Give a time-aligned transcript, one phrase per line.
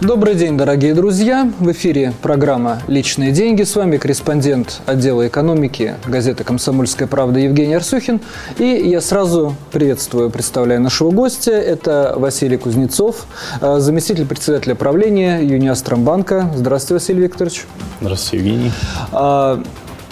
[0.00, 1.52] Добрый день, дорогие друзья!
[1.58, 3.64] В эфире программа «Личные деньги».
[3.64, 8.18] С вами корреспондент отдела экономики газеты «Комсомольская правда» Евгений Арсюхин.
[8.56, 11.50] И я сразу приветствую, представляю нашего гостя.
[11.50, 13.26] Это Василий Кузнецов,
[13.60, 16.50] э, заместитель председателя правления Юниастромбанка.
[16.56, 17.66] Здравствуйте, Василий Викторович.
[18.00, 18.72] Здравствуйте, Евгений.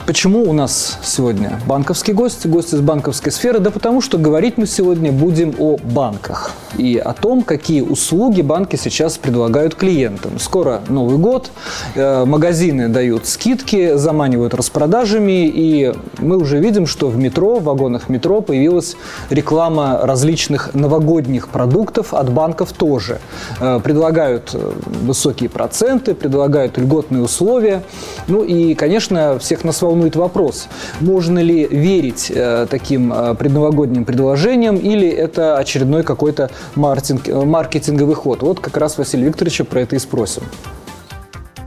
[0.08, 3.58] Почему у нас сегодня банковский гость, гость из банковской сферы?
[3.58, 8.76] Да потому что говорить мы сегодня будем о банках и о том, какие услуги банки
[8.76, 10.38] сейчас предлагают клиентам.
[10.38, 11.50] Скоро Новый год,
[11.94, 18.08] э, магазины дают скидки, заманивают распродажами, и мы уже видим, что в метро, в вагонах
[18.08, 18.96] метро появилась
[19.28, 23.18] реклама различных новогодних продуктов от банков тоже.
[23.60, 24.72] Э, предлагают э,
[25.02, 27.82] высокие проценты, предлагают льготные условия.
[28.26, 30.68] Ну и, конечно, всех нас волнует волнует вопрос,
[31.00, 38.42] можно ли верить э, таким э, предновогодним предложениям или это очередной какой-то э, маркетинговый ход.
[38.42, 40.42] Вот как раз Василия Викторовича про это и спросим.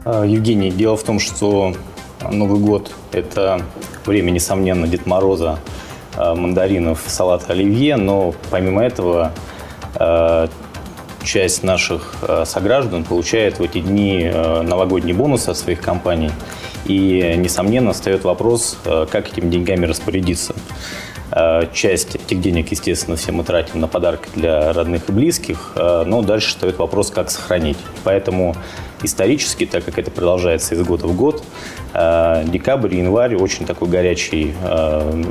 [0.05, 1.73] А, Евгений, дело в том, что
[2.31, 3.61] Новый год– это
[4.05, 5.57] время, несомненно, Дед Мороза,
[6.17, 9.31] мандаринов, салата оливье, но помимо этого
[11.23, 12.13] часть наших
[12.45, 14.31] сограждан получает в эти дни
[14.63, 16.31] новогодний бонус от своих компаний–
[16.85, 20.55] и, несомненно, встает вопрос, э, как этими деньгами распорядиться.
[21.31, 26.03] Э, часть этих денег, естественно, все мы тратим на подарки для родных и близких, э,
[26.05, 27.77] но дальше встает вопрос, как сохранить.
[28.03, 28.55] Поэтому
[29.03, 31.43] исторически, так как это продолжается из года в год,
[31.93, 34.53] декабрь и январь очень такое горячий,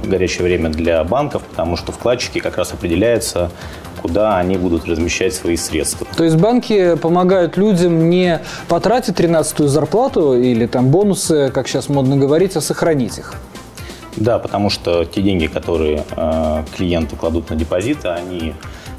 [0.05, 3.51] горячее время для банков, потому что вкладчики как раз определяются,
[4.03, 6.07] куда они будут размещать свои средства.
[6.17, 12.17] То есть банки помогают людям не потратить 13-ю зарплату или там бонусы, как сейчас модно
[12.17, 13.35] говорить, а сохранить их?
[14.21, 18.53] Да, потому что те деньги, которые э, клиенты кладут на депозиты, они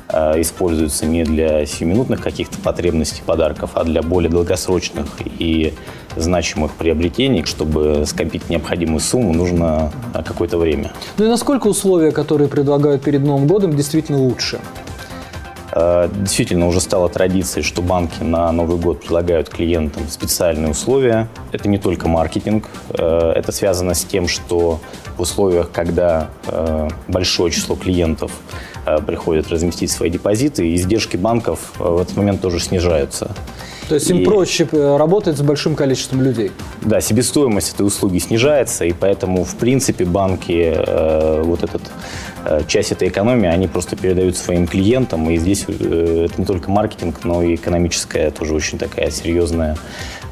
[0.09, 5.05] э, используются не для сиюминутных каких-то потребностей подарков, а для более долгосрочных
[5.37, 5.73] и
[6.15, 7.45] значимых приобретений.
[7.45, 10.91] Чтобы скопить необходимую сумму, нужно э, какое-то время.
[11.19, 14.59] Ну и насколько условия, которые предлагают перед Новым годом, действительно лучше?
[15.73, 21.27] Э, действительно, уже стало традицией, что банки на Новый год предлагают клиентам специальные условия.
[21.51, 24.79] Это не только маркетинг, э, это связано с тем, что
[25.17, 28.31] в условиях, когда э, большое число клиентов
[29.05, 33.35] приходят разместить свои депозиты, издержки банков в этот момент тоже снижаются.
[33.91, 34.25] То есть им и...
[34.25, 36.51] проще работать с большим количеством людей?
[36.81, 41.81] Да, себестоимость этой услуги снижается, и поэтому, в принципе, банки э, вот этот
[42.67, 45.29] часть этой экономии они просто передают своим клиентам.
[45.29, 49.77] И здесь э, это не только маркетинг, но и экономическая тоже очень такая серьезная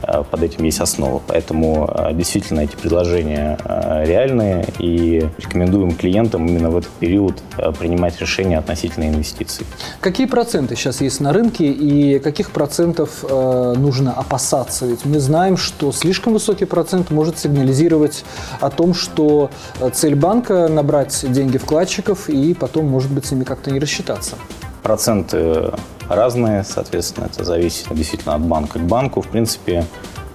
[0.01, 1.21] Э, под этим есть основа.
[1.27, 7.41] Поэтому э, действительно эти предложения э, реальные и рекомендуем клиентам именно в этот период
[7.77, 9.65] принимать решения относительно инвестиций.
[9.99, 14.85] Какие проценты сейчас есть на рынке и каких процентов нужно опасаться?
[14.85, 18.23] Ведь мы знаем, что слишком высокий процент может сигнализировать
[18.59, 19.49] о том, что
[19.93, 21.98] цель банка– набрать деньги вкладчиков
[22.29, 24.37] и потом, может быть, с ними как-то не рассчитаться.
[24.83, 25.71] Проценты
[26.07, 29.21] разные, соответственно, это зависит действительно от банка к банку.
[29.21, 29.85] В принципе,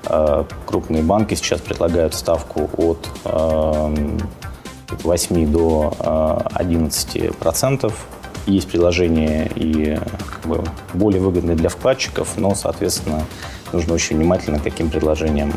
[0.06, 8.06] э, крупные банки сейчас предлагают ставку от 8 э, до 11 э, процентов.
[8.46, 9.98] Есть предложения и
[10.30, 13.24] как бы, более выгодные для вкладчиков, но, соответственно,
[13.72, 15.50] нужно очень внимательно к таким предложениям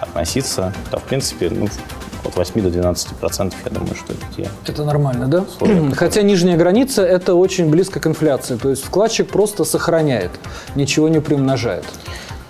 [0.00, 0.72] относиться.
[0.92, 1.66] Да, в принципе, ну,
[2.24, 5.42] от 8 до 12 процентов, я думаю, что это те Это нормально, да?
[5.42, 8.56] Условия, Хотя нижняя граница– это очень близко к инфляции.
[8.56, 10.30] То есть вкладчик просто сохраняет,
[10.74, 11.84] ничего не примножает.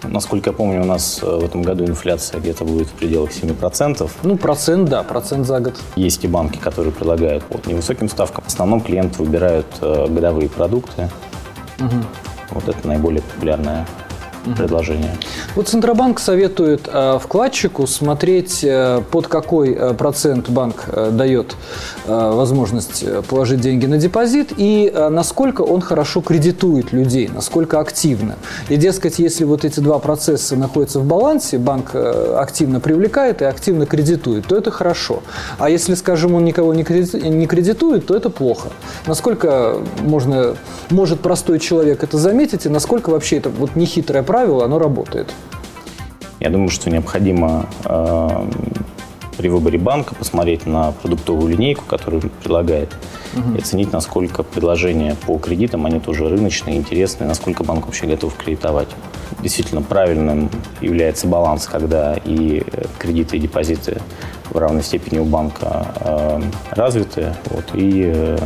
[0.03, 4.11] Насколько я помню, у нас э, в этом году инфляция где-то будет в пределах 7%.
[4.23, 5.75] Ну, процент, да, процент за год.
[5.97, 8.45] Есть и банки, которые предлагают вот невысоким ставкам.
[8.45, 11.09] В основном клиенты выбирают э, годовые продукты.
[11.81, 11.97] Угу.
[12.53, 13.87] Вот это наиболее популярная
[14.55, 15.17] предложение.
[15.55, 21.57] Вот Центробанк советует э, вкладчику смотреть, э, под какой э, процент банк дает
[22.07, 28.37] возможность положить деньги на депозит и насколько он хорошо кредитует людей, насколько активно.
[28.69, 33.87] И, дескать, если вот эти два процесса находятся в балансе, банк активно привлекает и активно
[33.87, 35.23] кредитует, то это хорошо.
[35.59, 38.69] А если, скажем, он никого не кредитует, то это плохо.
[39.07, 40.57] Насколько можно,
[40.91, 45.33] может простой человек это заметить и насколько вообще это вот нехитрая правило, оно работает.
[46.41, 48.47] Я думаю, что необходимо э,
[49.39, 52.91] при выборе банка посмотреть на продуктовую линейку, которую предлагает,
[53.35, 53.57] угу.
[53.57, 58.89] и оценить, насколько предложения по кредитам, они тоже рыночные, интересные, насколько банк вообще готов кредитовать.
[59.41, 60.51] Действительно правильным
[60.83, 62.63] является баланс, когда и
[62.99, 64.03] кредиты, и депозиты
[64.51, 66.43] в равной степени у банка э,
[66.73, 67.33] развиты.
[67.47, 68.39] Вот, и, э,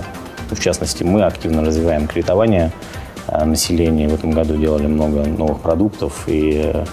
[0.52, 3.00] в частности, мы активно развиваем кредитование э,
[3.44, 4.08] населения.
[4.08, 6.84] В этом году делали много новых продуктов и э,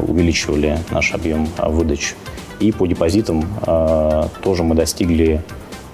[0.00, 2.14] увеличивали наш объем выдач.
[2.58, 5.42] И по депозитам э, тоже мы достигли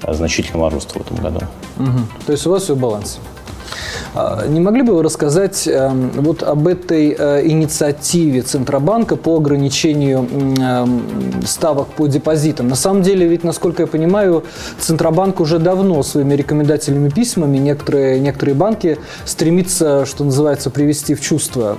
[0.07, 1.41] значительного роста в этом году.
[1.79, 1.99] Угу.
[2.27, 3.19] То есть у вас все в балансе?
[4.17, 10.27] А, не могли бы вы рассказать эм, вот об этой э, инициативе Центробанка по ограничению
[10.59, 12.69] эм, ставок по депозитам?
[12.69, 14.43] На самом деле, ведь, насколько я понимаю,
[14.79, 18.97] Центробанк уже давно своими рекомендательными письмами некоторые, некоторые банки
[19.27, 21.77] стремится, что называется, привести в чувство,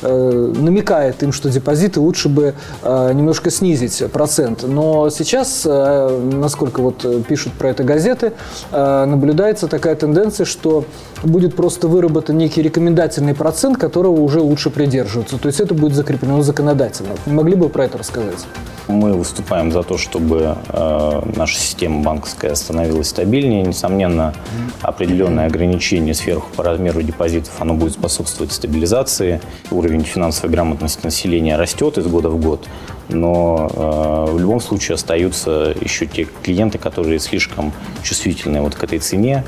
[0.00, 4.62] э, намекает им, что депозиты лучше бы э, немножко снизить процент.
[4.62, 8.32] Но сейчас, насколько вот пишут про это газеты,
[8.72, 10.84] наблюдается такая тенденция, что
[11.22, 15.38] будет просто выработан некий рекомендательный процент, которого уже лучше придерживаться.
[15.38, 17.10] То есть это будет закреплено законодательно.
[17.26, 18.46] могли бы про это рассказать?
[18.88, 23.62] Мы выступаем за то, чтобы э, наша система банковская становилась стабильнее.
[23.62, 24.34] Несомненно,
[24.82, 29.40] определенное ограничение сверху по размеру депозитов, оно будет способствовать стабилизации.
[29.70, 32.66] Уровень финансовой грамотности населения растет из года в год,
[33.08, 37.72] но э, в любом случае остаются еще те клиенты, которые слишком
[38.02, 39.44] чувствительны вот к этой цене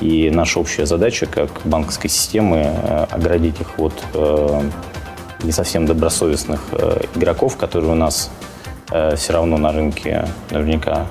[0.00, 4.62] и наша общая задача как банковской системы э, оградить их от э,
[5.42, 8.30] не совсем добросовестных э, игроков, которые у нас
[9.16, 11.08] все равно на рынке наверняка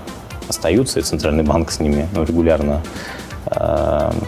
[0.47, 2.81] остаются, и Центральный банк с ними ну, регулярно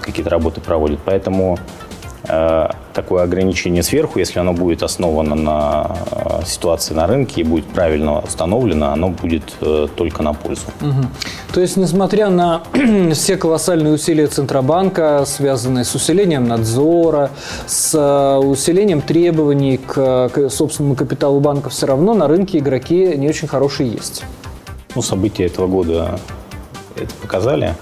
[0.01, 1.00] какие-то работы проводит.
[1.06, 1.57] Поэтому
[2.27, 8.19] такое ограничение сверху, если оно будет основано на э, ситуации на рынке и будет правильно
[8.19, 10.63] установлено, оно будет э, только на пользу.
[10.81, 11.06] Угу.
[11.53, 12.63] То есть, несмотря на
[13.13, 17.29] все колоссальные усилия Центробанка, связанные с усилением надзора,
[17.68, 23.47] с усилением требований к, к собственному капиталу банка, все равно на рынке игроки не очень
[23.47, 24.23] хорошие есть.
[24.95, 26.19] Ну, события этого года
[26.95, 27.75] это показали.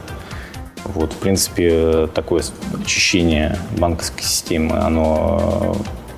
[0.85, 2.43] Вот, в принципе, такое
[2.81, 5.75] очищение банковской системы, оно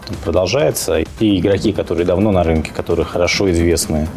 [0.09, 0.99] э, продолжается.
[1.19, 4.09] И игроки, которые давно на рынке, которые хорошо известны,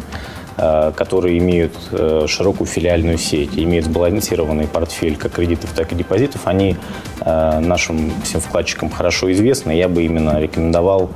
[0.57, 6.41] э, которые имеют э, широкую филиальную сеть, имеют сбалансированный портфель как кредитов, так и депозитов,
[6.45, 6.75] они
[7.23, 9.71] нашим всем вкладчикам хорошо известны.
[9.71, 11.11] Я бы именно рекомендовал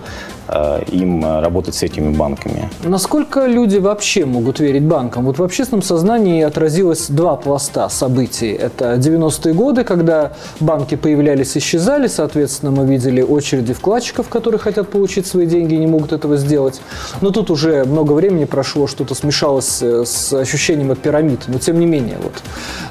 [0.92, 2.70] им э, работать с этими банками.
[2.84, 5.26] Насколько люди вообще могут верить банкам?
[5.26, 8.52] Вот в общественном сознании отразилось два пласта событий.
[8.52, 15.26] Это 90-е годы, когда банки появлялись, исчезали, соответственно, мы видели очереди вкладчиков, которые хотят получить
[15.26, 16.82] свои деньги и не могут этого сделать.
[17.22, 21.46] Но тут уже много времени прошло, что-то смешалось э, с ощущением от пирамид.
[21.48, 22.34] Но тем не менее, вот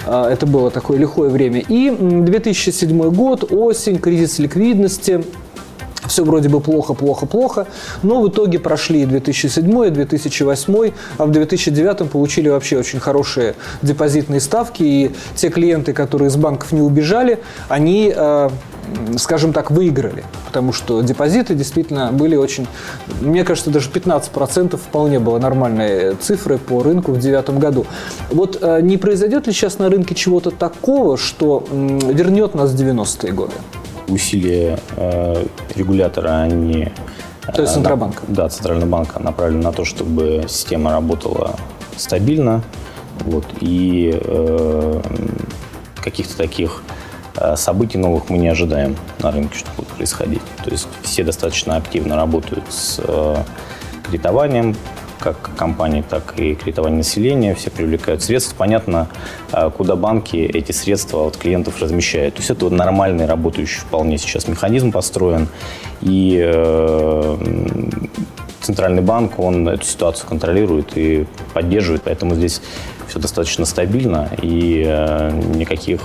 [0.07, 1.61] это было такое лихое время.
[1.61, 5.25] И 2007 год, осень, кризис ликвидности–
[6.07, 7.67] все вроде бы плохо, плохо, плохо,
[8.03, 13.55] но в итоге прошли и 2007, и 2008, а в 2009 получили вообще очень хорошие
[13.83, 18.51] депозитные ставки, и те клиенты, которые из банков не убежали, они э,
[19.17, 22.67] скажем так, выиграли, потому что депозиты действительно были очень,
[23.21, 27.87] мне кажется, даже 15% вполне было нормальной цифры по рынку в 2009 году.
[28.31, 33.33] Вот э, не произойдет ли сейчас на рынке чего-то такого, что вернет нас в 90-е
[33.33, 33.55] годы?
[34.09, 36.93] Усилия э, регулятора, они...
[37.55, 38.23] То есть э, Центробанка?
[38.29, 41.57] Да, Центрального банка направлены на то, чтобы система работала
[41.97, 42.63] стабильно.
[43.21, 45.01] Вот, и э,
[46.03, 46.83] каких-то таких
[47.37, 50.43] э, событий новых мы не ожидаем на рынке, что будет происходить.
[50.63, 53.37] То есть все достаточно активно работают с э,
[54.05, 54.77] кредитованием,
[55.25, 58.55] как компании, так и кредитование населения, все привлекают средства.
[58.57, 59.09] Понятно,
[59.51, 62.35] а, куда банки эти средства от клиентов размещают.
[62.35, 65.49] То есть это нормальный работающий вполне сейчас механизм построен.
[66.03, 67.37] И э,
[68.61, 72.61] Центральный банк, он эту ситуацию контролирует и поддерживает, поэтому здесь
[73.09, 76.01] все достаточно стабильно и э, никаких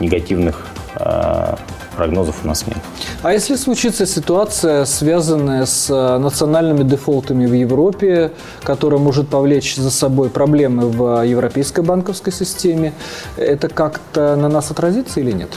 [0.00, 1.54] негативных э,
[1.96, 2.78] прогнозов у нас нет.
[3.22, 9.90] А если случится ситуация, связанная с э, национальными дефолтами в Европе, которая может повлечь за
[9.90, 12.94] собой проблемы в европейской банковской системе,
[13.36, 15.50] это как-то на нас отразится или нет?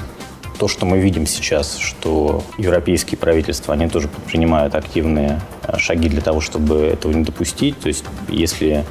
[0.60, 6.22] То, что мы видим сейчас, что европейские правительства, они тоже принимают активные э, шаги для
[6.22, 7.80] того, чтобы этого не допустить.
[7.80, 8.84] То есть, если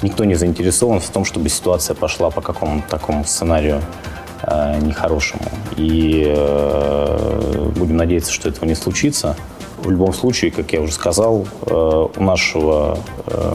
[0.00, 3.82] никто не заинтересован в том, чтобы ситуация пошла по какому-то такому сценарию
[4.80, 5.50] нехорошему.
[5.76, 9.36] И э, будем надеяться, что этого не случится.
[9.78, 13.54] В любом случае, как я уже сказал, э, у нашего э,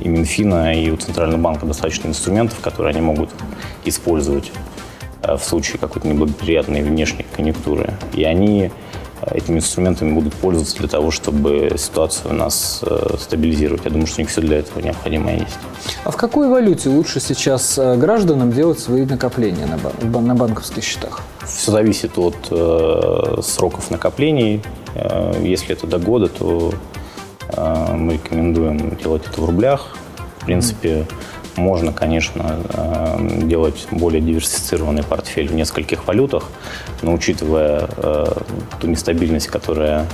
[0.00, 3.30] и Минфина, и у Центрального банка достаточно инструментов, которые они могут
[3.84, 4.52] использовать
[5.22, 7.94] э, в случае какой-то неблагоприятной внешней конъюнктуры.
[8.14, 8.70] И они
[9.30, 12.82] этими инструментами будут пользоваться для того, чтобы ситуацию у нас
[13.20, 13.84] стабилизировать.
[13.84, 15.58] Я думаю, что у них все для этого необходимое есть.
[16.04, 19.66] А в какой валюте лучше сейчас гражданам делать свои накопления
[20.10, 21.22] на, банковских счетах?
[21.46, 24.62] Все зависит от э, сроков накоплений,
[24.94, 26.72] Э, если это до года, то
[27.48, 29.96] э, мы рекомендуем делать это в рублях.
[30.38, 31.06] В принципе,
[31.56, 36.50] можно, конечно, э, делать более диверсифицированный портфель в нескольких валютах,
[37.02, 37.88] но учитывая
[38.80, 40.06] ту нестабильность, которая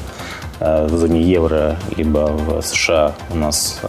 [0.61, 3.80] в зоне евро либо в США у нас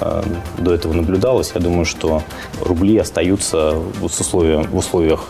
[0.57, 2.21] до этого наблюдалась, я думаю, что
[2.61, 5.29] рубли остаются в условиях, в условиях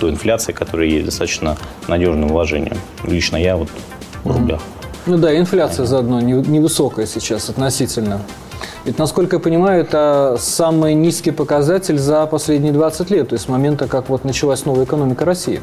[0.00, 1.58] той инфляции, которая есть, достаточно
[1.88, 2.78] надежным вложением.
[3.04, 3.68] Лично я вот
[4.24, 4.62] в рублях.
[5.06, 8.22] Ну да, инфляция заодно невысокая сейчас относительно.
[8.84, 13.48] Ведь, насколько я понимаю, это самый низкий показатель за последние 20 лет, то есть с
[13.48, 15.60] момента, как вот началась новая экономика России.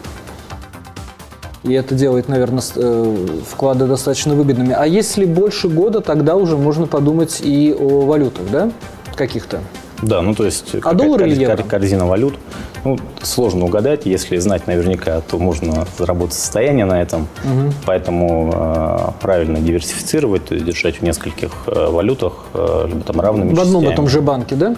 [1.64, 4.76] И это делает, наверное, э, вклады достаточно выгодными.
[4.78, 8.72] А если больше года, тогда уже можно подумать и о валютах, да?
[9.16, 9.62] Каких-то.
[10.02, 11.64] Да, ну то есть а доллар или евро?
[11.64, 12.36] корзина валют.
[12.84, 14.06] Ну, сложно угадать.
[14.06, 17.28] Если знать наверняка, то можно заработать состояние на этом.
[17.44, 17.74] Угу.
[17.86, 23.54] Поэтому э, правильно диверсифицировать, то есть держать в нескольких э, валютах, э, либо там равными
[23.54, 24.76] В одном и том же банке, да?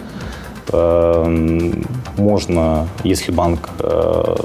[0.72, 1.72] Э,
[2.16, 4.36] можно, если банк э,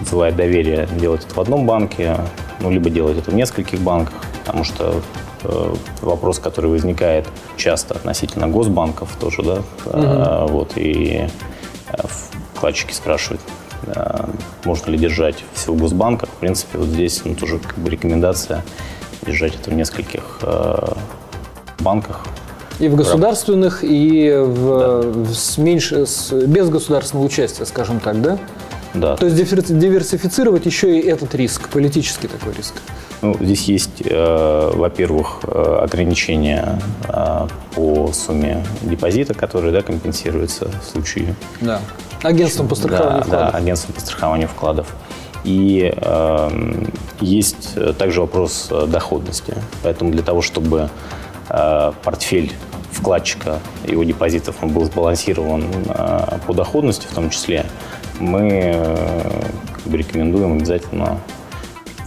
[0.00, 2.16] вызывает доверие, делать это в одном банке,
[2.60, 4.94] ну, либо делать это в нескольких банках, потому что
[6.00, 7.26] вопрос, который возникает
[7.56, 10.52] часто относительно госбанков тоже, да, угу.
[10.52, 11.28] вот, и
[12.54, 13.40] вкладчики спрашивают,
[13.86, 14.26] э,
[14.64, 16.28] можно ли держать все в госбанках.
[16.30, 18.64] В принципе, вот здесь ну, тоже как бы рекомендация
[19.24, 20.92] держать это в нескольких э,
[21.80, 22.24] банках.
[22.78, 25.32] И в государственных, и в, да.
[25.32, 28.38] с меньше, с, без государственного участия, скажем так, да?
[28.92, 29.16] Да.
[29.16, 29.36] То есть
[29.78, 32.74] диверсифицировать еще и этот риск, политический такой риск.
[33.22, 40.90] Ну, здесь есть, э, во-первых, э, ограничения э, по сумме депозита, которые да, компенсируются в
[40.90, 41.34] случае...
[41.60, 41.80] Да.
[42.22, 43.52] Агентством по страхованию да, вкладов.
[43.52, 44.94] Да, агентством по страхованию вкладов.
[45.44, 46.84] И э,
[47.20, 49.54] есть также вопрос доходности.
[49.82, 50.90] Поэтому для того, чтобы
[51.48, 52.52] э, портфель
[52.96, 57.66] вкладчика, его депозитов он был сбалансирован э, по доходности в том числе,
[58.18, 59.42] мы э,
[59.74, 61.20] как бы рекомендуем обязательно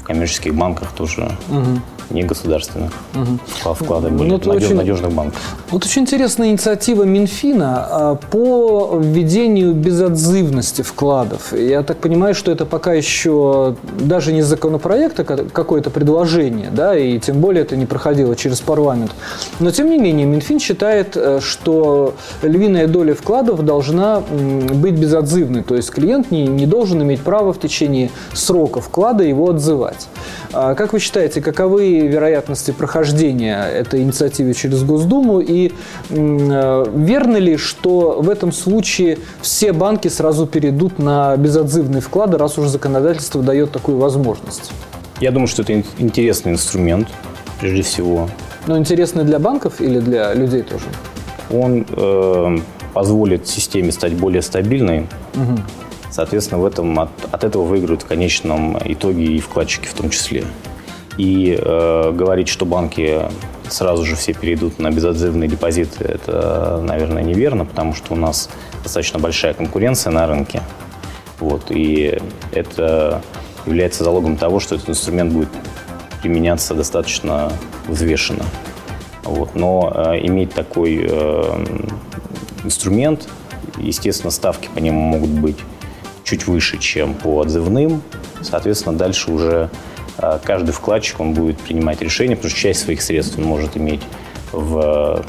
[0.10, 1.80] коммерческих банках тоже угу.
[2.10, 3.74] Не государственных угу.
[3.74, 5.40] вклады были, ну, надеж, очень, надежных банков.
[5.70, 11.54] Вот очень интересная инициатива Минфина а, по введению безотзывности вкладов.
[11.54, 17.20] Я так понимаю, что это пока еще даже не законопроект, а какое-то предложение, да, и
[17.20, 19.12] тем более это не проходило через парламент.
[19.60, 25.76] Но тем не менее Минфин считает, э, что львиная доля вкладов должна быть безотзывной, то
[25.76, 30.08] есть клиент не, не должен иметь права в течение срока вклада его отзывать.
[30.52, 35.40] А как вы считаете, каковы вероятности прохождения этой инициативы через Госдуму?
[35.40, 35.72] И
[36.10, 42.58] э, верно ли, что в этом случае все банки сразу перейдут на безотзывные вклады, раз
[42.58, 44.72] уж законодательство дает такую возможность?
[45.20, 47.08] Я думаю, что это интересный инструмент,
[47.60, 48.30] прежде всего.
[48.68, 50.86] Но интересный для банков или для людей тоже?
[51.52, 52.58] Он э,
[52.94, 55.08] позволит системе стать более стабильной.
[55.36, 55.60] Угу.
[56.12, 60.44] Соответственно, в этом, от, от этого выиграют в конечном итоге и вкладчики в том числе.
[61.20, 63.24] И э, говорить, что банки
[63.68, 68.50] сразу же все перейдут на безотзывные депозиты, это, наверное, неверно, потому что у нас
[68.84, 70.62] достаточно большая конкуренция на рынке.
[71.42, 72.18] Вот, и
[72.54, 73.22] это
[73.66, 75.50] является залогом того, что этот инструмент будет
[76.22, 77.52] применяться достаточно
[77.90, 78.46] взвешенно.
[79.24, 79.56] Вот.
[79.56, 81.66] Но э, иметь такой э,
[82.64, 83.28] инструмент,
[83.78, 85.58] естественно, ставки по нему могут быть
[86.24, 88.02] чуть выше, чем по отзывным.
[88.42, 89.70] Соответственно, дальше уже
[90.44, 94.02] каждый вкладчик он будет принимать решение, потому что часть своих средств он может иметь
[94.52, 95.24] в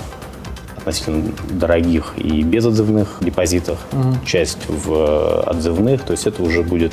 [0.77, 4.15] относительно дорогих и безотзывных депозитах, угу.
[4.25, 6.03] часть в отзывных.
[6.03, 6.93] То есть это уже будет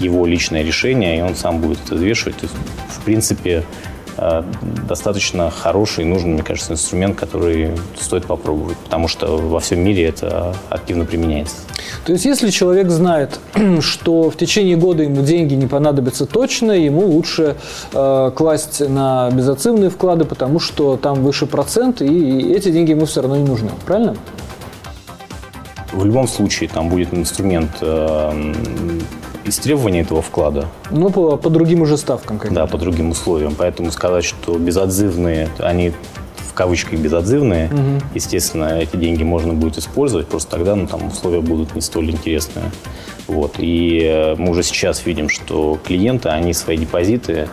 [0.00, 2.36] его личное решение, и он сам будет это взвешивать.
[2.36, 2.54] То есть,
[2.90, 3.91] в принципе, Э,
[4.88, 10.06] достаточно хороший и нужный, мне кажется, инструмент, который стоит попробовать, потому что во всем мире
[10.06, 11.56] это активно применяется.
[12.04, 13.38] То есть, если человек знает,
[13.80, 17.56] что в течение года ему деньги не понадобятся точно, ему лучше
[17.92, 23.22] э, класть на безоцивные вклады, потому что там выше процент, и эти деньги ему все
[23.22, 23.70] равно не нужны.
[23.86, 24.16] Правильно?
[25.92, 28.54] В любом случае, там будет инструмент э,
[29.44, 30.68] из требований этого вклада.
[30.90, 32.38] Ну, по, по другим уже ставкам.
[32.38, 32.62] Конечно.
[32.62, 33.54] Да, по другим условиям.
[33.56, 35.92] Поэтому сказать, что безотзывные, они
[36.36, 38.04] в кавычках безотзывные, угу.
[38.14, 42.70] естественно, эти деньги можно будет использовать, просто тогда ну, там условия будут не столь интересные.
[43.26, 43.54] Вот.
[43.58, 47.48] И э, мы уже сейчас видим, что клиенты, они свои депозиты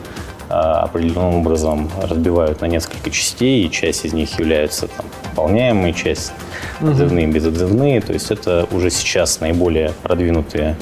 [0.49, 6.33] а, определенным образом разбивают на несколько частей, и часть из них является там, пополняемой, часть
[6.81, 8.01] отзывные, безотзывные.
[8.01, 10.75] То есть это уже сейчас наиболее продвинутые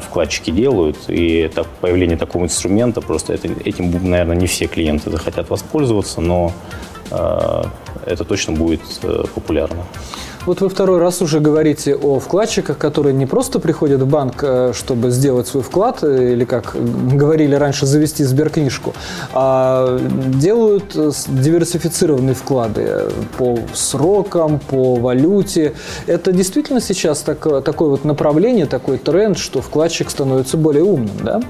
[0.00, 5.50] вкладчики делают, и это появление такого инструмента, просто это, этим, наверное, не все клиенты захотят
[5.50, 6.52] воспользоваться, но
[7.10, 7.62] э,
[8.06, 9.84] это точно будет э, популярно.
[10.48, 14.72] Вот вы второй раз уже говорите о вкладчиках, которые не просто приходят в банк, э,
[14.72, 18.94] чтобы сделать свой вклад, э, или, как говорили раньше, завести сберкнижку,
[19.34, 25.74] а делают э, диверсифицированные вклады по срокам, по валюте.
[26.06, 31.42] Это действительно сейчас так, такое вот направление, такой тренд, что вкладчик становится более умным, да?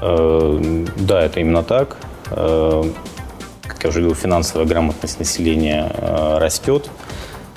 [0.00, 1.96] Да, это именно так.
[2.28, 5.92] Как я уже говорил, финансовая грамотность населения
[6.40, 6.90] растет.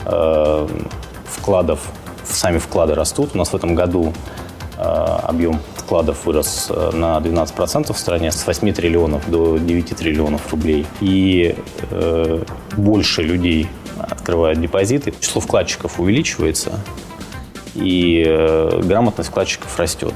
[0.05, 0.67] Э,
[1.25, 1.79] вкладов,
[2.23, 3.31] сами вклады растут.
[3.33, 4.13] У нас в этом году
[4.77, 10.51] э, объем вкладов вырос э, на 12% в стране с 8 триллионов до 9 триллионов
[10.51, 10.85] рублей.
[11.01, 11.55] И
[12.77, 16.79] больше людей открывают депозиты, число вкладчиков увеличивается,
[17.73, 18.23] и
[18.83, 20.13] грамотность вкладчиков растет.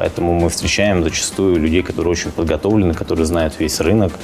[0.00, 4.14] Поэтому мы встречаем зачастую людей, которые очень подготовлены, которые знают весь рынок,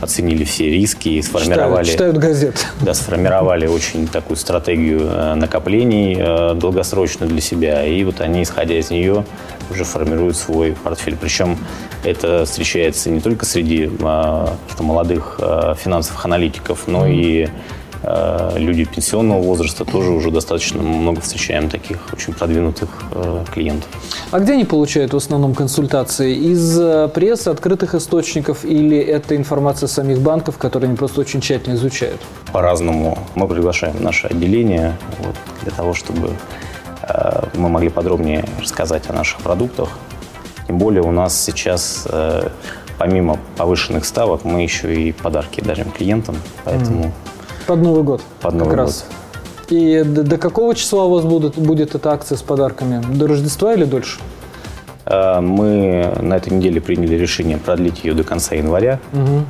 [0.00, 1.84] оценили все риски и сформировали...
[1.84, 2.58] Читают, читают газеты.
[2.80, 7.84] Да, сформировали очень такую стратегию э, накоплений э, долгосрочную для себя.
[7.84, 9.26] И вот они, исходя из нее,
[9.68, 11.18] уже формируют свой портфель.
[11.20, 11.58] Причем
[12.02, 15.38] это встречается не только среди а, молодых
[15.76, 17.48] финансовых аналитиков, но и
[18.02, 23.88] Э, люди пенсионного возраста тоже уже достаточно много встречаем таких очень продвинутых э, клиентов.
[24.32, 26.34] А где они получают в основном консультации?
[26.34, 31.74] Из э, прессы, открытых источников или это информация самих банков, которые они просто очень тщательно
[31.74, 32.20] изучают?
[32.52, 33.18] По-разному.
[33.34, 36.30] Мы приглашаем наше отделение вот, для того, чтобы
[37.54, 39.90] мы могли подробнее рассказать о наших продуктах.
[40.66, 42.06] Тем более у нас сейчас
[42.98, 47.12] помимо повышенных ставок мы еще и подарки дарим клиентам, поэтому.
[47.66, 48.22] Под Новый год.
[48.40, 48.86] Под Новый как год.
[48.86, 49.06] раз.
[49.68, 53.02] И до, до какого числа у вас будет, будет эта акция с подарками?
[53.14, 54.20] До Рождества или дольше?
[55.06, 59.00] Э, мы на этой неделе приняли решение продлить ее до конца января.
[59.12, 59.44] Угу.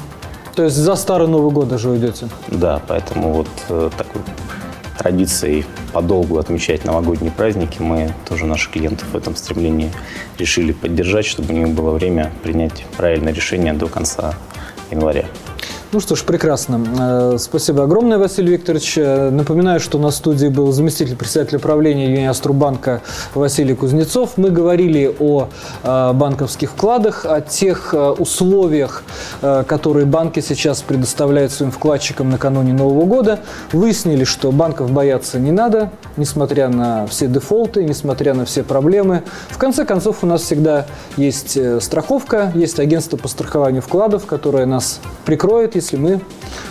[0.55, 2.29] То есть за старый Новый год даже уйдете?
[2.49, 4.23] Да, поэтому вот э, такой
[4.99, 9.93] традицией подолгу отмечать новогодние праздники мы тоже наших клиентов в этом стремлении
[10.39, 14.35] решили поддержать, чтобы у них было время принять правильное решение до конца
[14.91, 15.27] января.
[15.93, 16.81] Ну что ж, прекрасно.
[16.99, 18.99] Э, спасибо огромное, Василий Викторович.
[18.99, 23.03] Э, напоминаю, что на студии был заместитель председателя правления Юниаструбанка
[23.35, 24.33] Василий Кузнецов.
[24.37, 25.49] Мы говорили о
[25.85, 29.05] э, банковских вкладах, о тех условиях,
[29.41, 33.39] которые банки сейчас предоставляют своим вкладчикам накануне Нового года.
[33.73, 39.23] Выяснили, что банков бояться не надо, несмотря на все дефолты, несмотря на все проблемы.
[39.51, 45.01] В конце концов, у нас всегда есть страховка, есть агентство по страхованию вкладов, которое нас
[45.25, 46.21] прикроет, если мы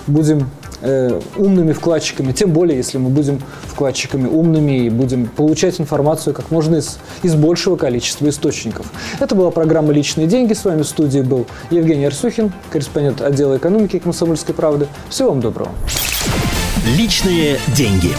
[0.07, 0.49] будем
[0.81, 6.51] э, умными вкладчиками, тем более, если мы будем вкладчиками умными и будем получать информацию как
[6.51, 8.91] можно из, из большего количества источников.
[9.21, 10.53] Это была программа «Личные деньги».
[10.53, 14.87] С вами в студии был Евгений Арсюхин, корреспондент отдела экономики «Комсомольской правды».
[15.09, 15.71] Всего вам доброго.
[16.97, 18.11] Личные деньги.